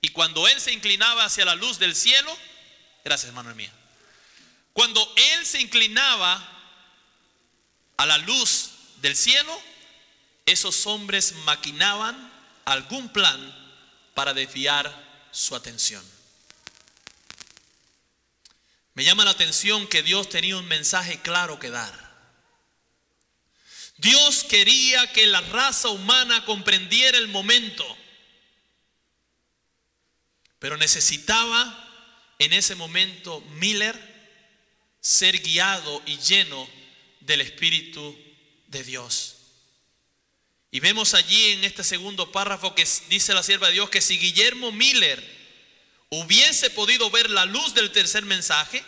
Y 0.00 0.08
cuando 0.08 0.46
él 0.48 0.60
se 0.60 0.72
inclinaba 0.72 1.24
hacia 1.24 1.44
la 1.44 1.54
luz 1.54 1.78
del 1.78 1.94
cielo, 1.94 2.36
gracias 3.04 3.28
hermano 3.28 3.54
mío, 3.54 3.70
cuando 4.72 5.12
él 5.16 5.46
se 5.46 5.60
inclinaba 5.60 6.50
a 7.96 8.06
la 8.06 8.18
luz 8.18 8.70
del 9.00 9.16
cielo, 9.16 9.62
esos 10.46 10.86
hombres 10.86 11.32
maquinaban 11.44 12.32
algún 12.64 13.08
plan 13.10 13.38
para 14.14 14.34
desviar 14.34 14.92
su 15.30 15.54
atención. 15.54 16.04
Me 18.94 19.02
llama 19.02 19.24
la 19.24 19.32
atención 19.32 19.88
que 19.88 20.02
Dios 20.02 20.28
tenía 20.28 20.56
un 20.56 20.66
mensaje 20.66 21.20
claro 21.20 21.58
que 21.58 21.70
dar. 21.70 22.04
Dios 23.96 24.44
quería 24.44 25.12
que 25.12 25.26
la 25.26 25.40
raza 25.40 25.88
humana 25.88 26.44
comprendiera 26.44 27.18
el 27.18 27.28
momento, 27.28 27.84
pero 30.58 30.76
necesitaba 30.76 31.80
en 32.38 32.52
ese 32.52 32.74
momento 32.74 33.40
Miller 33.56 34.14
ser 35.00 35.38
guiado 35.40 36.02
y 36.06 36.18
lleno 36.18 36.68
del 37.20 37.40
Espíritu 37.40 38.16
de 38.68 38.82
Dios. 38.84 39.36
Y 40.70 40.80
vemos 40.80 41.14
allí 41.14 41.52
en 41.52 41.64
este 41.64 41.84
segundo 41.84 42.32
párrafo 42.32 42.74
que 42.74 42.86
dice 43.08 43.34
la 43.34 43.42
sierva 43.42 43.68
de 43.68 43.74
Dios 43.74 43.90
que 43.90 44.00
si 44.00 44.18
Guillermo 44.18 44.72
Miller 44.72 45.43
hubiese 46.20 46.70
podido 46.70 47.10
ver 47.10 47.30
la 47.30 47.44
luz 47.44 47.74
del 47.74 47.92
tercer 47.92 48.24
mensaje, 48.24 48.84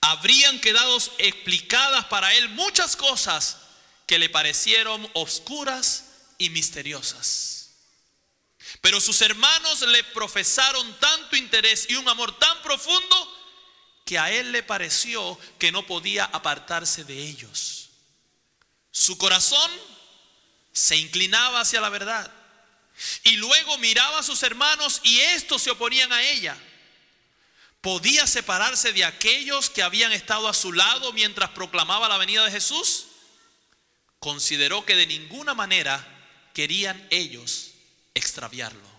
habrían 0.00 0.60
quedado 0.60 0.96
explicadas 1.18 2.06
para 2.06 2.34
él 2.34 2.48
muchas 2.50 2.96
cosas 2.96 3.58
que 4.06 4.18
le 4.18 4.28
parecieron 4.28 5.08
oscuras 5.14 6.04
y 6.38 6.50
misteriosas. 6.50 7.70
Pero 8.80 9.00
sus 9.00 9.20
hermanos 9.22 9.82
le 9.82 10.02
profesaron 10.04 10.98
tanto 10.98 11.36
interés 11.36 11.86
y 11.88 11.94
un 11.94 12.08
amor 12.08 12.36
tan 12.38 12.60
profundo 12.62 13.38
que 14.04 14.18
a 14.18 14.30
él 14.30 14.50
le 14.50 14.62
pareció 14.62 15.38
que 15.58 15.70
no 15.70 15.86
podía 15.86 16.24
apartarse 16.24 17.04
de 17.04 17.18
ellos. 17.18 17.90
Su 18.90 19.16
corazón 19.18 19.70
se 20.72 20.96
inclinaba 20.96 21.60
hacia 21.60 21.80
la 21.80 21.88
verdad. 21.88 22.30
Y 23.24 23.36
luego 23.36 23.78
miraba 23.78 24.18
a 24.18 24.22
sus 24.22 24.42
hermanos 24.42 25.00
y 25.04 25.20
estos 25.20 25.62
se 25.62 25.70
oponían 25.70 26.12
a 26.12 26.22
ella. 26.22 26.56
podía 27.80 28.28
separarse 28.28 28.92
de 28.92 29.04
aquellos 29.04 29.68
que 29.68 29.82
habían 29.82 30.12
estado 30.12 30.48
a 30.48 30.54
su 30.54 30.72
lado 30.72 31.12
mientras 31.12 31.50
proclamaba 31.50 32.08
la 32.08 32.16
venida 32.16 32.44
de 32.44 32.52
Jesús? 32.52 33.06
Consideró 34.20 34.86
que 34.86 34.94
de 34.94 35.06
ninguna 35.08 35.52
manera 35.52 36.06
querían 36.54 37.04
ellos 37.10 37.72
extraviarlo. 38.14 38.92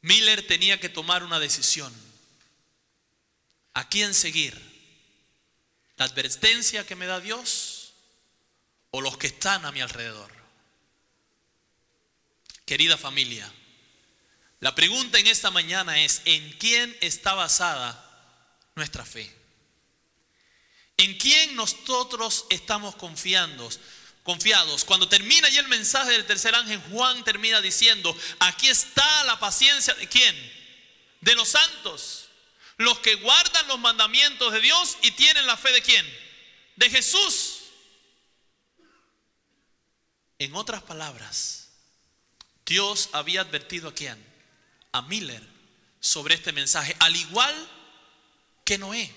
Miller 0.00 0.46
tenía 0.46 0.80
que 0.80 0.88
tomar 0.88 1.22
una 1.22 1.38
decisión. 1.38 1.92
¿A 3.74 3.88
quién 3.88 4.14
seguir? 4.14 4.58
¿La 5.96 6.06
advertencia 6.06 6.86
que 6.86 6.96
me 6.96 7.04
da 7.04 7.20
Dios 7.20 7.92
o 8.90 9.02
los 9.02 9.18
que 9.18 9.26
están 9.26 9.66
a 9.66 9.72
mi 9.72 9.82
alrededor? 9.82 10.39
Querida 12.70 12.96
familia, 12.96 13.52
la 14.60 14.76
pregunta 14.76 15.18
en 15.18 15.26
esta 15.26 15.50
mañana 15.50 16.00
es, 16.04 16.22
¿en 16.24 16.52
quién 16.52 16.96
está 17.00 17.34
basada 17.34 18.00
nuestra 18.76 19.04
fe? 19.04 19.28
¿En 20.96 21.18
quién 21.18 21.56
nosotros 21.56 22.46
estamos 22.48 22.94
confiando? 22.94 23.68
Confiados. 24.22 24.84
Cuando 24.84 25.08
termina 25.08 25.48
ya 25.48 25.58
el 25.58 25.66
mensaje 25.66 26.12
del 26.12 26.26
tercer 26.26 26.54
ángel, 26.54 26.80
Juan 26.92 27.24
termina 27.24 27.60
diciendo, 27.60 28.16
aquí 28.38 28.68
está 28.68 29.24
la 29.24 29.40
paciencia 29.40 29.92
de 29.94 30.08
quién? 30.08 30.36
De 31.22 31.34
los 31.34 31.48
santos, 31.48 32.28
los 32.76 33.00
que 33.00 33.16
guardan 33.16 33.66
los 33.66 33.80
mandamientos 33.80 34.52
de 34.52 34.60
Dios 34.60 34.96
y 35.02 35.10
tienen 35.10 35.44
la 35.44 35.56
fe 35.56 35.72
de 35.72 35.82
quién? 35.82 36.06
De 36.76 36.88
Jesús. 36.88 37.62
En 40.38 40.54
otras 40.54 40.84
palabras, 40.84 41.69
Dios 42.70 43.10
había 43.12 43.42
advertido 43.42 43.88
a 43.88 43.94
quién? 43.94 44.30
a 44.92 45.02
Miller 45.02 45.42
sobre 46.00 46.34
este 46.34 46.52
mensaje, 46.52 46.96
al 46.98 47.14
igual 47.14 47.54
que 48.64 48.78
Noé. 48.78 49.10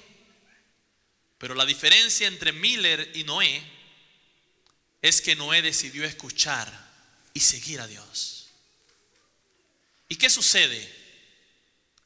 Pero 1.37 1.55
la 1.55 1.65
diferencia 1.65 2.27
entre 2.27 2.51
Miller 2.51 3.11
y 3.15 3.23
Noé 3.23 3.63
es 5.01 5.21
que 5.21 5.35
Noé 5.35 5.61
decidió 5.61 6.05
escuchar 6.05 6.71
y 7.33 7.39
seguir 7.39 7.81
a 7.81 7.87
Dios. 7.87 8.47
¿Y 10.09 10.15
qué 10.15 10.29
sucede? 10.29 11.01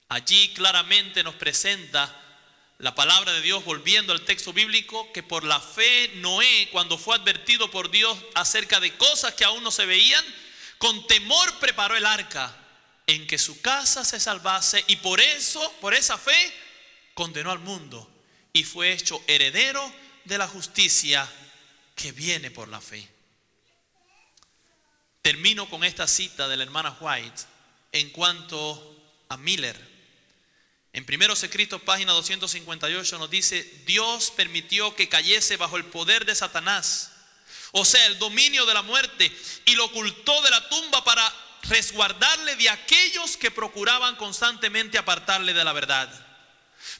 Allí 0.10 0.54
claramente 0.54 1.24
nos 1.24 1.36
presenta 1.36 2.24
la 2.80 2.96
palabra 2.96 3.34
de 3.34 3.42
Dios, 3.42 3.66
volviendo 3.66 4.13
al 4.13 4.24
texto 4.24 4.54
bíblico, 4.54 5.12
que 5.12 5.24
por 5.24 5.44
la 5.44 5.60
fe 5.60 6.12
Noé, 6.16 6.70
cuando 6.72 6.98
fue 6.98 7.16
advertido 7.16 7.70
por 7.70 7.89
Dios 7.89 8.18
acerca 8.36 8.80
de 8.80 8.96
cosas 8.96 9.34
que 9.34 9.44
aún 9.44 9.63
no 9.63 9.72
se 9.72 9.86
veían, 9.86 10.24
con 10.77 11.07
temor 11.07 11.60
preparó 11.60 11.96
el 11.96 12.05
arca 12.05 12.55
en 13.07 13.25
que 13.25 13.38
su 13.38 13.62
casa 13.62 14.03
se 14.03 14.19
salvase 14.19 14.84
y 14.88 14.98
por 14.98 15.19
eso, 15.19 15.72
por 15.81 15.93
esa 15.93 16.17
fe, 16.17 16.53
condenó 17.13 17.51
al 17.51 17.60
mundo 17.60 18.10
y 18.53 18.63
fue 18.63 18.91
hecho 18.91 19.24
heredero 19.27 19.91
de 20.25 20.38
la 20.38 20.48
justicia 20.48 21.27
que 21.96 22.12
viene 22.12 22.51
por 22.51 22.67
la 22.67 22.81
fe. 22.81 23.07
Termino 25.22 25.69
con 25.69 25.84
esta 25.84 26.07
cita 26.07 26.48
de 26.48 26.57
la 26.57 26.63
hermana 26.63 26.96
White 27.00 27.43
en 27.91 28.10
cuanto 28.12 28.96
a 29.29 29.38
Miller. 29.38 29.77
En 30.93 31.05
Primeros 31.05 31.43
Escritos, 31.43 31.81
página 31.81 32.13
258, 32.13 33.17
nos 33.17 33.29
dice, 33.29 33.63
Dios 33.86 34.31
permitió 34.31 34.96
que 34.96 35.10
cayese 35.10 35.57
bajo 35.57 35.77
el 35.77 35.86
poder 35.86 36.25
de 36.25 36.36
Satanás, 36.36 37.12
o 37.72 37.86
sea, 37.86 38.06
el 38.06 38.20
dominio 38.20 38.66
de 38.66 38.74
la 38.74 38.82
muerte, 38.82 39.32
y 39.66 39.76
lo 39.76 39.86
ocultó 39.86 40.42
de 40.42 40.50
la 40.50 40.70
tumba 40.70 41.04
para 41.04 41.34
resguardarle 41.64 42.56
de 42.56 42.70
aquellos 42.70 43.38
que 43.38 43.52
procuraban 43.52 44.16
constantemente 44.16 44.98
apartarle 44.98 45.54
de 45.54 45.64
la 45.64 45.74
verdad. 45.74 46.10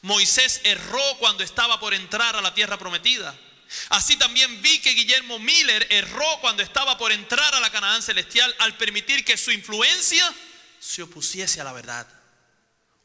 Moisés 0.02 0.62
erró 0.64 1.18
cuando 1.20 1.44
estaba 1.44 1.80
por 1.80 1.94
entrar 1.94 2.36
a 2.36 2.42
la 2.42 2.54
tierra 2.54 2.78
prometida. 2.78 3.36
Así 3.90 4.16
también 4.16 4.62
vi 4.62 4.80
que 4.80 4.94
Guillermo 4.94 5.40
Miller 5.40 5.88
erró 5.90 6.40
cuando 6.42 6.64
estaba 6.64 6.98
por 6.98 7.12
entrar 7.12 7.54
a 7.54 7.60
la 7.60 7.70
Canaán 7.70 8.02
celestial 8.02 8.54
al 8.60 8.78
permitir 8.78 9.26
que 9.26 9.38
su 9.38 9.52
influencia 9.52 10.34
se 10.80 11.04
opusiese 11.04 11.60
a 11.60 11.66
la 11.66 11.74
verdad. 11.74 12.08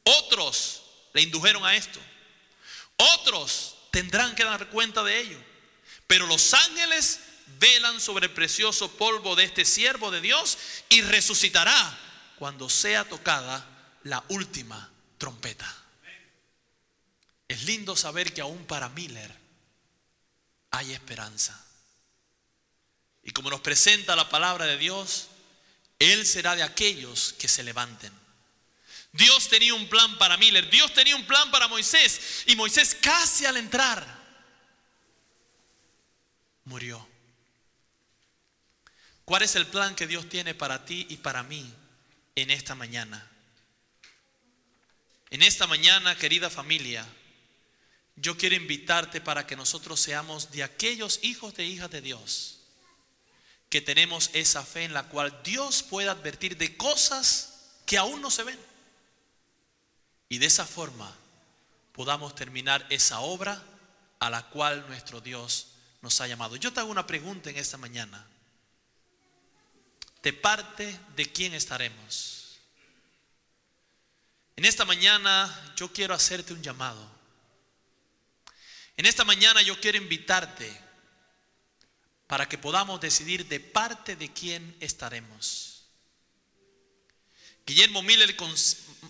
Otros 0.04 0.82
le 1.14 1.22
indujeron 1.22 1.64
a 1.64 1.74
esto. 1.74 1.98
Otros 2.96 3.76
tendrán 3.90 4.34
que 4.34 4.44
dar 4.44 4.68
cuenta 4.68 5.02
de 5.02 5.20
ello. 5.20 5.38
Pero 6.06 6.26
los 6.26 6.54
ángeles 6.54 7.20
velan 7.58 8.00
sobre 8.00 8.26
el 8.26 8.32
precioso 8.32 8.90
polvo 8.92 9.36
de 9.36 9.44
este 9.44 9.64
siervo 9.64 10.10
de 10.10 10.20
Dios 10.20 10.58
y 10.88 11.02
resucitará 11.02 11.98
cuando 12.38 12.68
sea 12.68 13.08
tocada 13.08 13.66
la 14.04 14.22
última 14.28 14.90
trompeta. 15.18 15.72
Es 17.48 17.64
lindo 17.64 17.96
saber 17.96 18.32
que 18.32 18.40
aún 18.40 18.64
para 18.66 18.88
Miller 18.88 19.30
hay 20.70 20.92
esperanza. 20.92 21.58
Y 23.22 23.30
como 23.30 23.50
nos 23.50 23.60
presenta 23.60 24.16
la 24.16 24.28
palabra 24.28 24.64
de 24.66 24.78
Dios, 24.78 25.28
Él 25.98 26.26
será 26.26 26.56
de 26.56 26.62
aquellos 26.62 27.34
que 27.34 27.48
se 27.48 27.62
levanten. 27.62 28.12
Dios 29.12 29.48
tenía 29.48 29.74
un 29.74 29.88
plan 29.88 30.18
para 30.18 30.36
Miller, 30.38 30.68
Dios 30.70 30.92
tenía 30.94 31.14
un 31.14 31.26
plan 31.26 31.50
para 31.50 31.68
Moisés 31.68 32.44
y 32.46 32.56
Moisés 32.56 32.96
casi 33.00 33.44
al 33.44 33.58
entrar 33.58 34.22
murió. 36.64 37.11
¿Cuál 39.24 39.42
es 39.42 39.54
el 39.56 39.66
plan 39.66 39.94
que 39.94 40.06
Dios 40.06 40.28
tiene 40.28 40.54
para 40.54 40.84
ti 40.84 41.06
y 41.08 41.16
para 41.16 41.42
mí 41.42 41.72
en 42.34 42.50
esta 42.50 42.74
mañana? 42.74 43.28
En 45.30 45.42
esta 45.42 45.66
mañana, 45.66 46.16
querida 46.16 46.50
familia, 46.50 47.06
yo 48.16 48.36
quiero 48.36 48.56
invitarte 48.56 49.20
para 49.20 49.46
que 49.46 49.56
nosotros 49.56 50.00
seamos 50.00 50.50
de 50.50 50.62
aquellos 50.62 51.20
hijos 51.22 51.54
de 51.54 51.64
hijas 51.64 51.90
de 51.90 52.02
Dios 52.02 52.58
que 53.70 53.80
tenemos 53.80 54.28
esa 54.34 54.62
fe 54.62 54.84
en 54.84 54.92
la 54.92 55.04
cual 55.04 55.40
Dios 55.42 55.82
puede 55.82 56.10
advertir 56.10 56.58
de 56.58 56.76
cosas 56.76 57.70
que 57.86 57.96
aún 57.96 58.20
no 58.20 58.30
se 58.30 58.42
ven. 58.42 58.58
Y 60.28 60.36
de 60.36 60.44
esa 60.44 60.66
forma 60.66 61.16
podamos 61.92 62.34
terminar 62.34 62.86
esa 62.90 63.20
obra 63.20 63.62
a 64.18 64.28
la 64.28 64.48
cual 64.50 64.86
nuestro 64.88 65.22
Dios 65.22 65.68
nos 66.02 66.20
ha 66.20 66.26
llamado. 66.26 66.56
Yo 66.56 66.72
te 66.72 66.80
hago 66.80 66.90
una 66.90 67.06
pregunta 67.06 67.48
en 67.48 67.56
esta 67.56 67.78
mañana 67.78 68.26
de 70.22 70.32
parte 70.32 70.98
de 71.16 71.30
quién 71.30 71.54
estaremos. 71.54 72.60
En 74.56 74.64
esta 74.64 74.84
mañana 74.84 75.74
yo 75.76 75.92
quiero 75.92 76.14
hacerte 76.14 76.52
un 76.52 76.62
llamado. 76.62 77.10
En 78.96 79.06
esta 79.06 79.24
mañana 79.24 79.62
yo 79.62 79.80
quiero 79.80 79.98
invitarte 79.98 80.70
para 82.26 82.48
que 82.48 82.58
podamos 82.58 83.00
decidir 83.00 83.46
de 83.48 83.60
parte 83.60 84.16
de 84.16 84.32
quién 84.32 84.76
estaremos. 84.80 85.84
Guillermo 87.66 88.02
Miller 88.02 88.36
con 88.36 88.52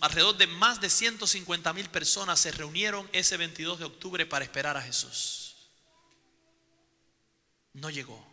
alrededor 0.01 0.37
de 0.37 0.47
más 0.47 0.81
de 0.81 0.91
150 0.91 1.73
mil 1.73 1.89
personas 1.91 2.41
se 2.41 2.53
reunieron 2.53 3.09
ese 3.13 3.37
22 3.37 3.79
de 3.79 3.85
octubre 3.85 4.27
para 4.27 4.45
esperar 4.45 4.77
a 4.77 4.83
Jesús. 4.83 5.57
No 7.75 7.91
llegó. 7.91 8.32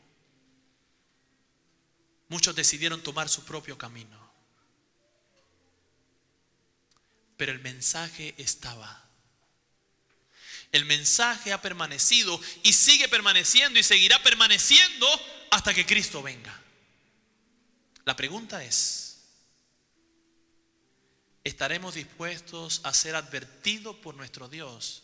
Muchos 2.30 2.56
decidieron 2.56 3.02
tomar 3.02 3.28
su 3.28 3.44
propio 3.44 3.78
camino. 3.78 4.30
Pero 7.38 7.52
el 7.52 7.60
mensaje 7.60 8.36
estaba. 8.38 9.06
El 10.72 10.86
mensaje 10.86 11.52
ha 11.52 11.62
permanecido 11.62 12.40
y 12.62 12.74
sigue 12.74 13.10
permaneciendo 13.10 13.80
y 13.80 13.84
seguirá 13.84 14.22
permaneciendo 14.22 15.08
hasta 15.50 15.74
que 15.74 15.86
Cristo 15.86 16.22
venga. 16.22 16.56
La 18.06 18.16
pregunta 18.16 18.64
es, 18.64 19.18
¿estaremos 21.44 21.96
dispuestos 21.96 22.82
a 22.84 22.94
ser 22.94 23.16
advertidos 23.16 23.96
por 23.96 24.14
nuestro 24.14 24.48
Dios 24.48 25.04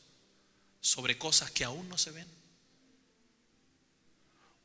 sobre 0.82 1.18
cosas 1.18 1.50
que 1.50 1.64
aún 1.64 1.90
no 1.90 1.98
se 1.98 2.12
ven? 2.12 2.45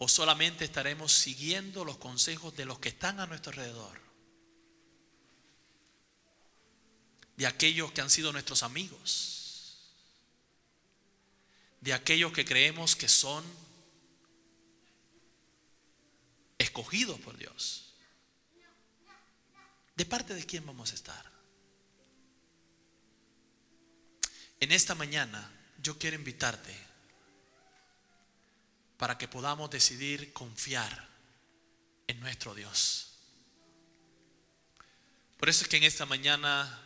¿O 0.03 0.09
solamente 0.09 0.65
estaremos 0.65 1.13
siguiendo 1.13 1.85
los 1.85 1.99
consejos 1.99 2.57
de 2.57 2.65
los 2.65 2.79
que 2.79 2.89
están 2.89 3.21
a 3.21 3.27
nuestro 3.27 3.51
alrededor? 3.51 4.01
De 7.37 7.47
aquellos 7.47 7.93
que 7.93 8.01
han 8.01 8.09
sido 8.09 8.33
nuestros 8.33 8.63
amigos. 8.63 9.93
De 11.83 11.93
aquellos 11.93 12.33
que 12.33 12.47
creemos 12.47 12.97
que 12.97 13.11
son 13.11 13.45
escogidos 16.57 17.21
por 17.21 17.37
Dios. 17.37 17.93
¿De 19.97 20.07
parte 20.07 20.33
de 20.35 20.47
quién 20.47 20.65
vamos 20.65 20.93
a 20.93 20.95
estar? 20.95 21.31
En 24.61 24.73
esta 24.73 24.95
mañana 24.95 25.53
yo 25.83 25.99
quiero 25.99 26.17
invitarte 26.17 26.90
para 29.01 29.17
que 29.17 29.29
podamos 29.29 29.71
decidir 29.71 30.31
confiar 30.35 31.09
en 32.07 32.21
nuestro 32.21 32.55
Dios. 32.55 33.15
Por 35.39 35.49
eso 35.49 35.63
es 35.63 35.69
que 35.71 35.79
en 35.79 35.85
esta 35.85 36.05
mañana 36.05 36.83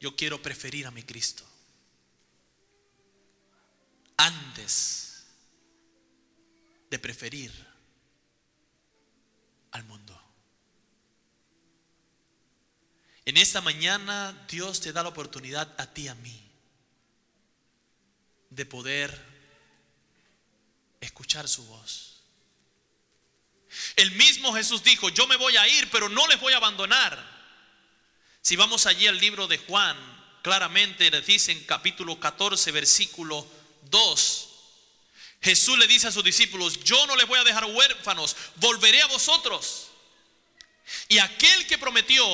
yo 0.00 0.16
quiero 0.16 0.40
preferir 0.40 0.86
a 0.86 0.90
mi 0.90 1.02
Cristo 1.02 1.44
antes 4.16 5.26
de 6.88 6.98
preferir 6.98 7.52
al 9.72 9.84
mundo. 9.84 10.18
En 13.26 13.36
esta 13.36 13.60
mañana 13.60 14.46
Dios 14.48 14.80
te 14.80 14.94
da 14.94 15.02
la 15.02 15.10
oportunidad 15.10 15.78
a 15.78 15.92
ti, 15.92 16.08
a 16.08 16.14
mí, 16.14 16.50
de 18.48 18.64
poder 18.64 19.33
escuchar 21.04 21.48
su 21.48 21.64
voz. 21.66 22.14
El 23.96 24.12
mismo 24.12 24.52
Jesús 24.54 24.82
dijo, 24.82 25.08
yo 25.08 25.26
me 25.26 25.36
voy 25.36 25.56
a 25.56 25.66
ir, 25.68 25.90
pero 25.90 26.08
no 26.08 26.26
les 26.28 26.40
voy 26.40 26.52
a 26.52 26.58
abandonar. 26.58 27.34
Si 28.40 28.56
vamos 28.56 28.86
allí 28.86 29.06
al 29.06 29.18
libro 29.18 29.46
de 29.46 29.58
Juan, 29.58 29.96
claramente 30.42 31.10
le 31.10 31.22
dice 31.22 31.52
en 31.52 31.64
capítulo 31.64 32.20
14, 32.20 32.70
versículo 32.72 33.46
2, 33.82 34.48
Jesús 35.40 35.78
le 35.78 35.86
dice 35.86 36.08
a 36.08 36.12
sus 36.12 36.24
discípulos, 36.24 36.82
yo 36.84 37.06
no 37.06 37.16
les 37.16 37.26
voy 37.26 37.38
a 37.38 37.44
dejar 37.44 37.64
huérfanos, 37.66 38.36
volveré 38.56 39.02
a 39.02 39.06
vosotros. 39.06 39.88
Y 41.08 41.18
aquel 41.18 41.66
que 41.66 41.78
prometió, 41.78 42.24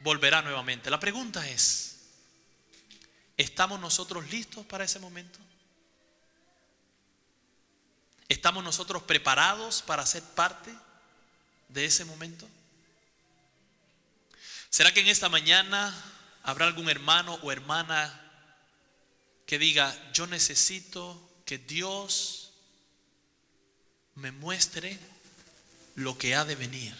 volverá 0.00 0.42
nuevamente. 0.42 0.90
La 0.90 1.00
pregunta 1.00 1.48
es, 1.48 2.00
¿estamos 3.36 3.80
nosotros 3.80 4.30
listos 4.30 4.64
para 4.66 4.84
ese 4.84 4.98
momento? 4.98 5.38
¿Estamos 8.28 8.64
nosotros 8.64 9.02
preparados 9.04 9.82
para 9.82 10.04
ser 10.04 10.22
parte 10.22 10.74
de 11.68 11.84
ese 11.84 12.04
momento? 12.04 12.48
¿Será 14.68 14.92
que 14.92 15.00
en 15.00 15.08
esta 15.08 15.28
mañana 15.28 15.94
habrá 16.42 16.66
algún 16.66 16.90
hermano 16.90 17.34
o 17.42 17.52
hermana 17.52 18.22
que 19.46 19.58
diga, 19.58 19.96
yo 20.12 20.26
necesito 20.26 21.40
que 21.44 21.58
Dios 21.58 22.52
me 24.16 24.32
muestre 24.32 24.98
lo 25.94 26.18
que 26.18 26.34
ha 26.34 26.44
de 26.44 26.56
venir? 26.56 26.96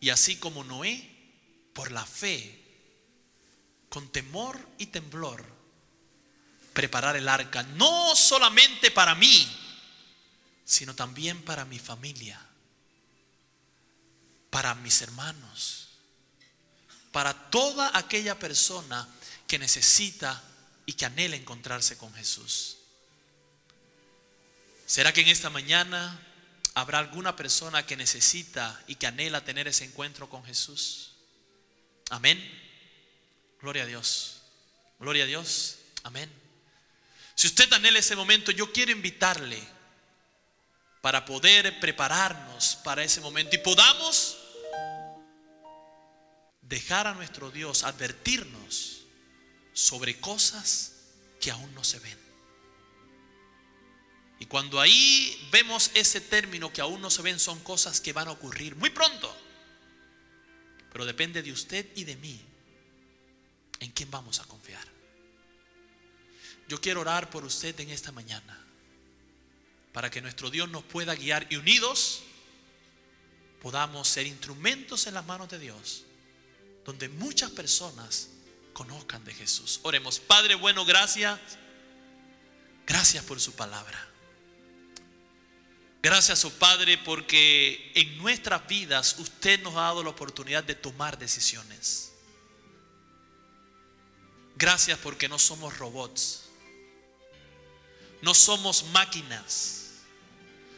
Y 0.00 0.10
así 0.10 0.36
como 0.36 0.64
Noé, 0.64 1.08
por 1.72 1.92
la 1.92 2.04
fe, 2.04 2.62
con 3.88 4.10
temor 4.10 4.58
y 4.78 4.86
temblor, 4.86 5.55
preparar 6.76 7.16
el 7.16 7.26
arca, 7.26 7.62
no 7.62 8.14
solamente 8.14 8.90
para 8.90 9.14
mí, 9.14 9.48
sino 10.62 10.94
también 10.94 11.42
para 11.42 11.64
mi 11.64 11.78
familia, 11.78 12.38
para 14.50 14.74
mis 14.74 15.00
hermanos, 15.00 15.88
para 17.12 17.32
toda 17.48 17.96
aquella 17.96 18.38
persona 18.38 19.08
que 19.48 19.58
necesita 19.58 20.44
y 20.84 20.92
que 20.92 21.06
anhela 21.06 21.34
encontrarse 21.34 21.96
con 21.96 22.12
Jesús. 22.12 22.76
¿Será 24.84 25.14
que 25.14 25.22
en 25.22 25.28
esta 25.28 25.48
mañana 25.48 26.20
habrá 26.74 26.98
alguna 26.98 27.36
persona 27.36 27.86
que 27.86 27.96
necesita 27.96 28.84
y 28.86 28.96
que 28.96 29.06
anhela 29.06 29.46
tener 29.46 29.66
ese 29.66 29.84
encuentro 29.84 30.28
con 30.28 30.44
Jesús? 30.44 31.12
Amén. 32.10 32.38
Gloria 33.62 33.84
a 33.84 33.86
Dios. 33.86 34.42
Gloria 35.00 35.24
a 35.24 35.26
Dios. 35.26 35.78
Amén. 36.02 36.45
Si 37.36 37.46
usted 37.48 37.70
anhela 37.74 37.98
ese 37.98 38.16
momento, 38.16 38.50
yo 38.50 38.72
quiero 38.72 38.92
invitarle 38.92 39.62
para 41.02 41.26
poder 41.26 41.78
prepararnos 41.80 42.76
para 42.82 43.04
ese 43.04 43.20
momento 43.20 43.54
y 43.54 43.58
podamos 43.58 44.38
dejar 46.62 47.06
a 47.06 47.14
nuestro 47.14 47.50
Dios 47.50 47.84
advertirnos 47.84 49.02
sobre 49.74 50.18
cosas 50.18 50.94
que 51.38 51.50
aún 51.50 51.74
no 51.74 51.84
se 51.84 51.98
ven. 51.98 52.18
Y 54.38 54.46
cuando 54.46 54.80
ahí 54.80 55.48
vemos 55.52 55.90
ese 55.92 56.22
término 56.22 56.72
que 56.72 56.80
aún 56.80 57.02
no 57.02 57.10
se 57.10 57.20
ven, 57.20 57.38
son 57.38 57.60
cosas 57.60 58.00
que 58.00 58.14
van 58.14 58.28
a 58.28 58.32
ocurrir 58.32 58.76
muy 58.76 58.88
pronto. 58.88 59.34
Pero 60.90 61.04
depende 61.04 61.42
de 61.42 61.52
usted 61.52 61.86
y 61.96 62.04
de 62.04 62.16
mí 62.16 62.40
en 63.80 63.90
quién 63.90 64.10
vamos 64.10 64.40
a 64.40 64.44
confiar. 64.44 64.95
Yo 66.68 66.80
quiero 66.80 67.00
orar 67.00 67.30
por 67.30 67.44
usted 67.44 67.78
en 67.80 67.90
esta 67.90 68.12
mañana 68.12 68.64
para 69.92 70.10
que 70.10 70.20
nuestro 70.20 70.50
Dios 70.50 70.68
nos 70.68 70.84
pueda 70.84 71.14
guiar 71.14 71.46
y 71.48 71.56
unidos 71.56 72.22
podamos 73.62 74.06
ser 74.08 74.26
instrumentos 74.26 75.06
en 75.06 75.14
las 75.14 75.24
manos 75.24 75.48
de 75.48 75.58
Dios, 75.58 76.04
donde 76.84 77.08
muchas 77.08 77.50
personas 77.50 78.28
conozcan 78.72 79.24
de 79.24 79.32
Jesús. 79.32 79.80
Oremos, 79.82 80.20
Padre 80.20 80.54
bueno, 80.54 80.84
gracias. 80.84 81.40
Gracias 82.86 83.24
por 83.24 83.40
su 83.40 83.52
palabra. 83.54 84.06
Gracias, 86.02 86.44
oh 86.44 86.50
Padre, 86.50 86.98
porque 86.98 87.90
en 87.94 88.18
nuestras 88.18 88.64
vidas 88.68 89.16
usted 89.18 89.60
nos 89.62 89.74
ha 89.74 89.80
dado 89.80 90.04
la 90.04 90.10
oportunidad 90.10 90.62
de 90.62 90.76
tomar 90.76 91.18
decisiones. 91.18 92.12
Gracias 94.54 94.98
porque 95.00 95.28
no 95.28 95.38
somos 95.38 95.76
robots. 95.78 96.45
No 98.22 98.34
somos 98.34 98.84
máquinas. 98.84 100.02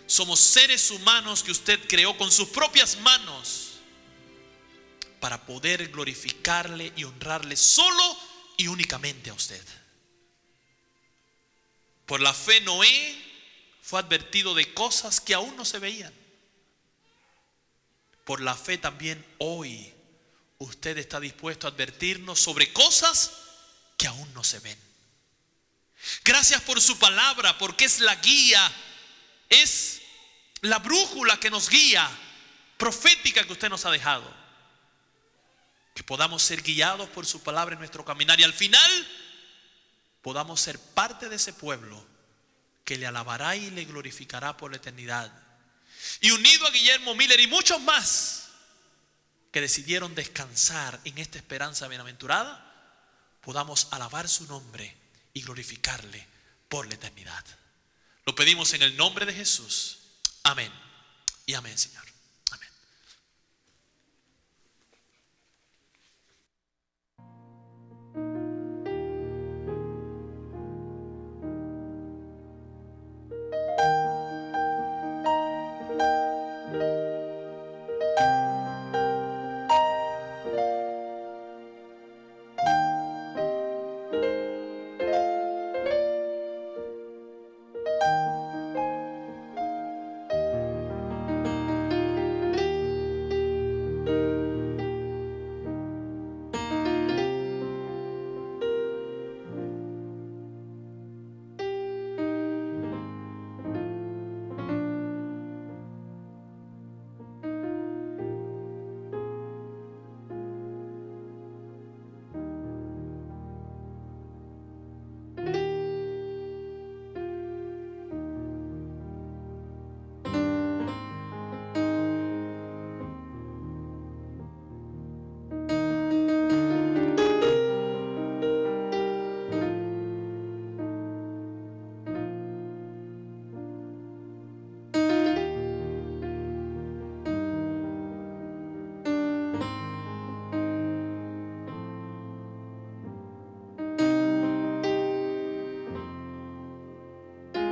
Somos 0.06 0.40
seres 0.40 0.90
humanos 0.90 1.42
que 1.42 1.50
usted 1.50 1.78
creó 1.86 2.16
con 2.16 2.32
sus 2.32 2.48
propias 2.48 2.98
manos 3.00 3.68
para 5.20 5.44
poder 5.44 5.88
glorificarle 5.88 6.92
y 6.96 7.04
honrarle 7.04 7.56
solo 7.56 8.16
y 8.56 8.68
únicamente 8.68 9.30
a 9.30 9.34
usted. 9.34 9.62
Por 12.06 12.20
la 12.20 12.32
fe 12.32 12.60
Noé 12.62 13.24
fue 13.82 14.00
advertido 14.00 14.54
de 14.54 14.72
cosas 14.72 15.20
que 15.20 15.34
aún 15.34 15.54
no 15.56 15.64
se 15.64 15.78
veían. 15.78 16.12
Por 18.24 18.40
la 18.40 18.54
fe 18.54 18.78
también 18.78 19.24
hoy 19.38 19.92
usted 20.58 20.96
está 20.98 21.20
dispuesto 21.20 21.66
a 21.66 21.70
advertirnos 21.70 22.40
sobre 22.40 22.72
cosas 22.72 23.32
que 23.96 24.06
aún 24.06 24.32
no 24.34 24.44
se 24.44 24.58
ven. 24.60 24.87
Gracias 26.24 26.60
por 26.62 26.80
su 26.80 26.98
palabra, 26.98 27.58
porque 27.58 27.84
es 27.84 28.00
la 28.00 28.14
guía, 28.16 28.72
es 29.48 30.00
la 30.60 30.78
brújula 30.78 31.38
que 31.38 31.50
nos 31.50 31.68
guía, 31.68 32.08
profética 32.76 33.44
que 33.44 33.52
usted 33.52 33.68
nos 33.68 33.84
ha 33.84 33.90
dejado. 33.90 34.36
Que 35.94 36.02
podamos 36.04 36.42
ser 36.42 36.62
guiados 36.62 37.08
por 37.10 37.26
su 37.26 37.42
palabra 37.42 37.74
en 37.74 37.80
nuestro 37.80 38.04
caminar 38.04 38.38
y 38.38 38.44
al 38.44 38.52
final 38.52 39.08
podamos 40.22 40.60
ser 40.60 40.78
parte 40.78 41.28
de 41.28 41.36
ese 41.36 41.52
pueblo 41.52 42.06
que 42.84 42.96
le 42.96 43.06
alabará 43.06 43.56
y 43.56 43.70
le 43.70 43.84
glorificará 43.84 44.56
por 44.56 44.70
la 44.70 44.76
eternidad. 44.76 45.32
Y 46.20 46.30
unido 46.30 46.66
a 46.66 46.70
Guillermo 46.70 47.14
Miller 47.14 47.40
y 47.40 47.46
muchos 47.48 47.80
más 47.80 48.48
que 49.50 49.60
decidieron 49.60 50.14
descansar 50.14 51.00
en 51.04 51.18
esta 51.18 51.38
esperanza 51.38 51.88
bienaventurada, 51.88 52.64
podamos 53.40 53.88
alabar 53.90 54.28
su 54.28 54.46
nombre 54.46 54.96
y 55.32 55.42
glorificarle 55.42 56.26
por 56.68 56.86
la 56.86 56.94
eternidad. 56.94 57.44
Lo 58.24 58.34
pedimos 58.34 58.72
en 58.74 58.82
el 58.82 58.96
nombre 58.96 59.26
de 59.26 59.34
Jesús. 59.34 59.98
Amén. 60.42 60.72
Y 61.46 61.54
amén, 61.54 61.78
Señor. 61.78 62.07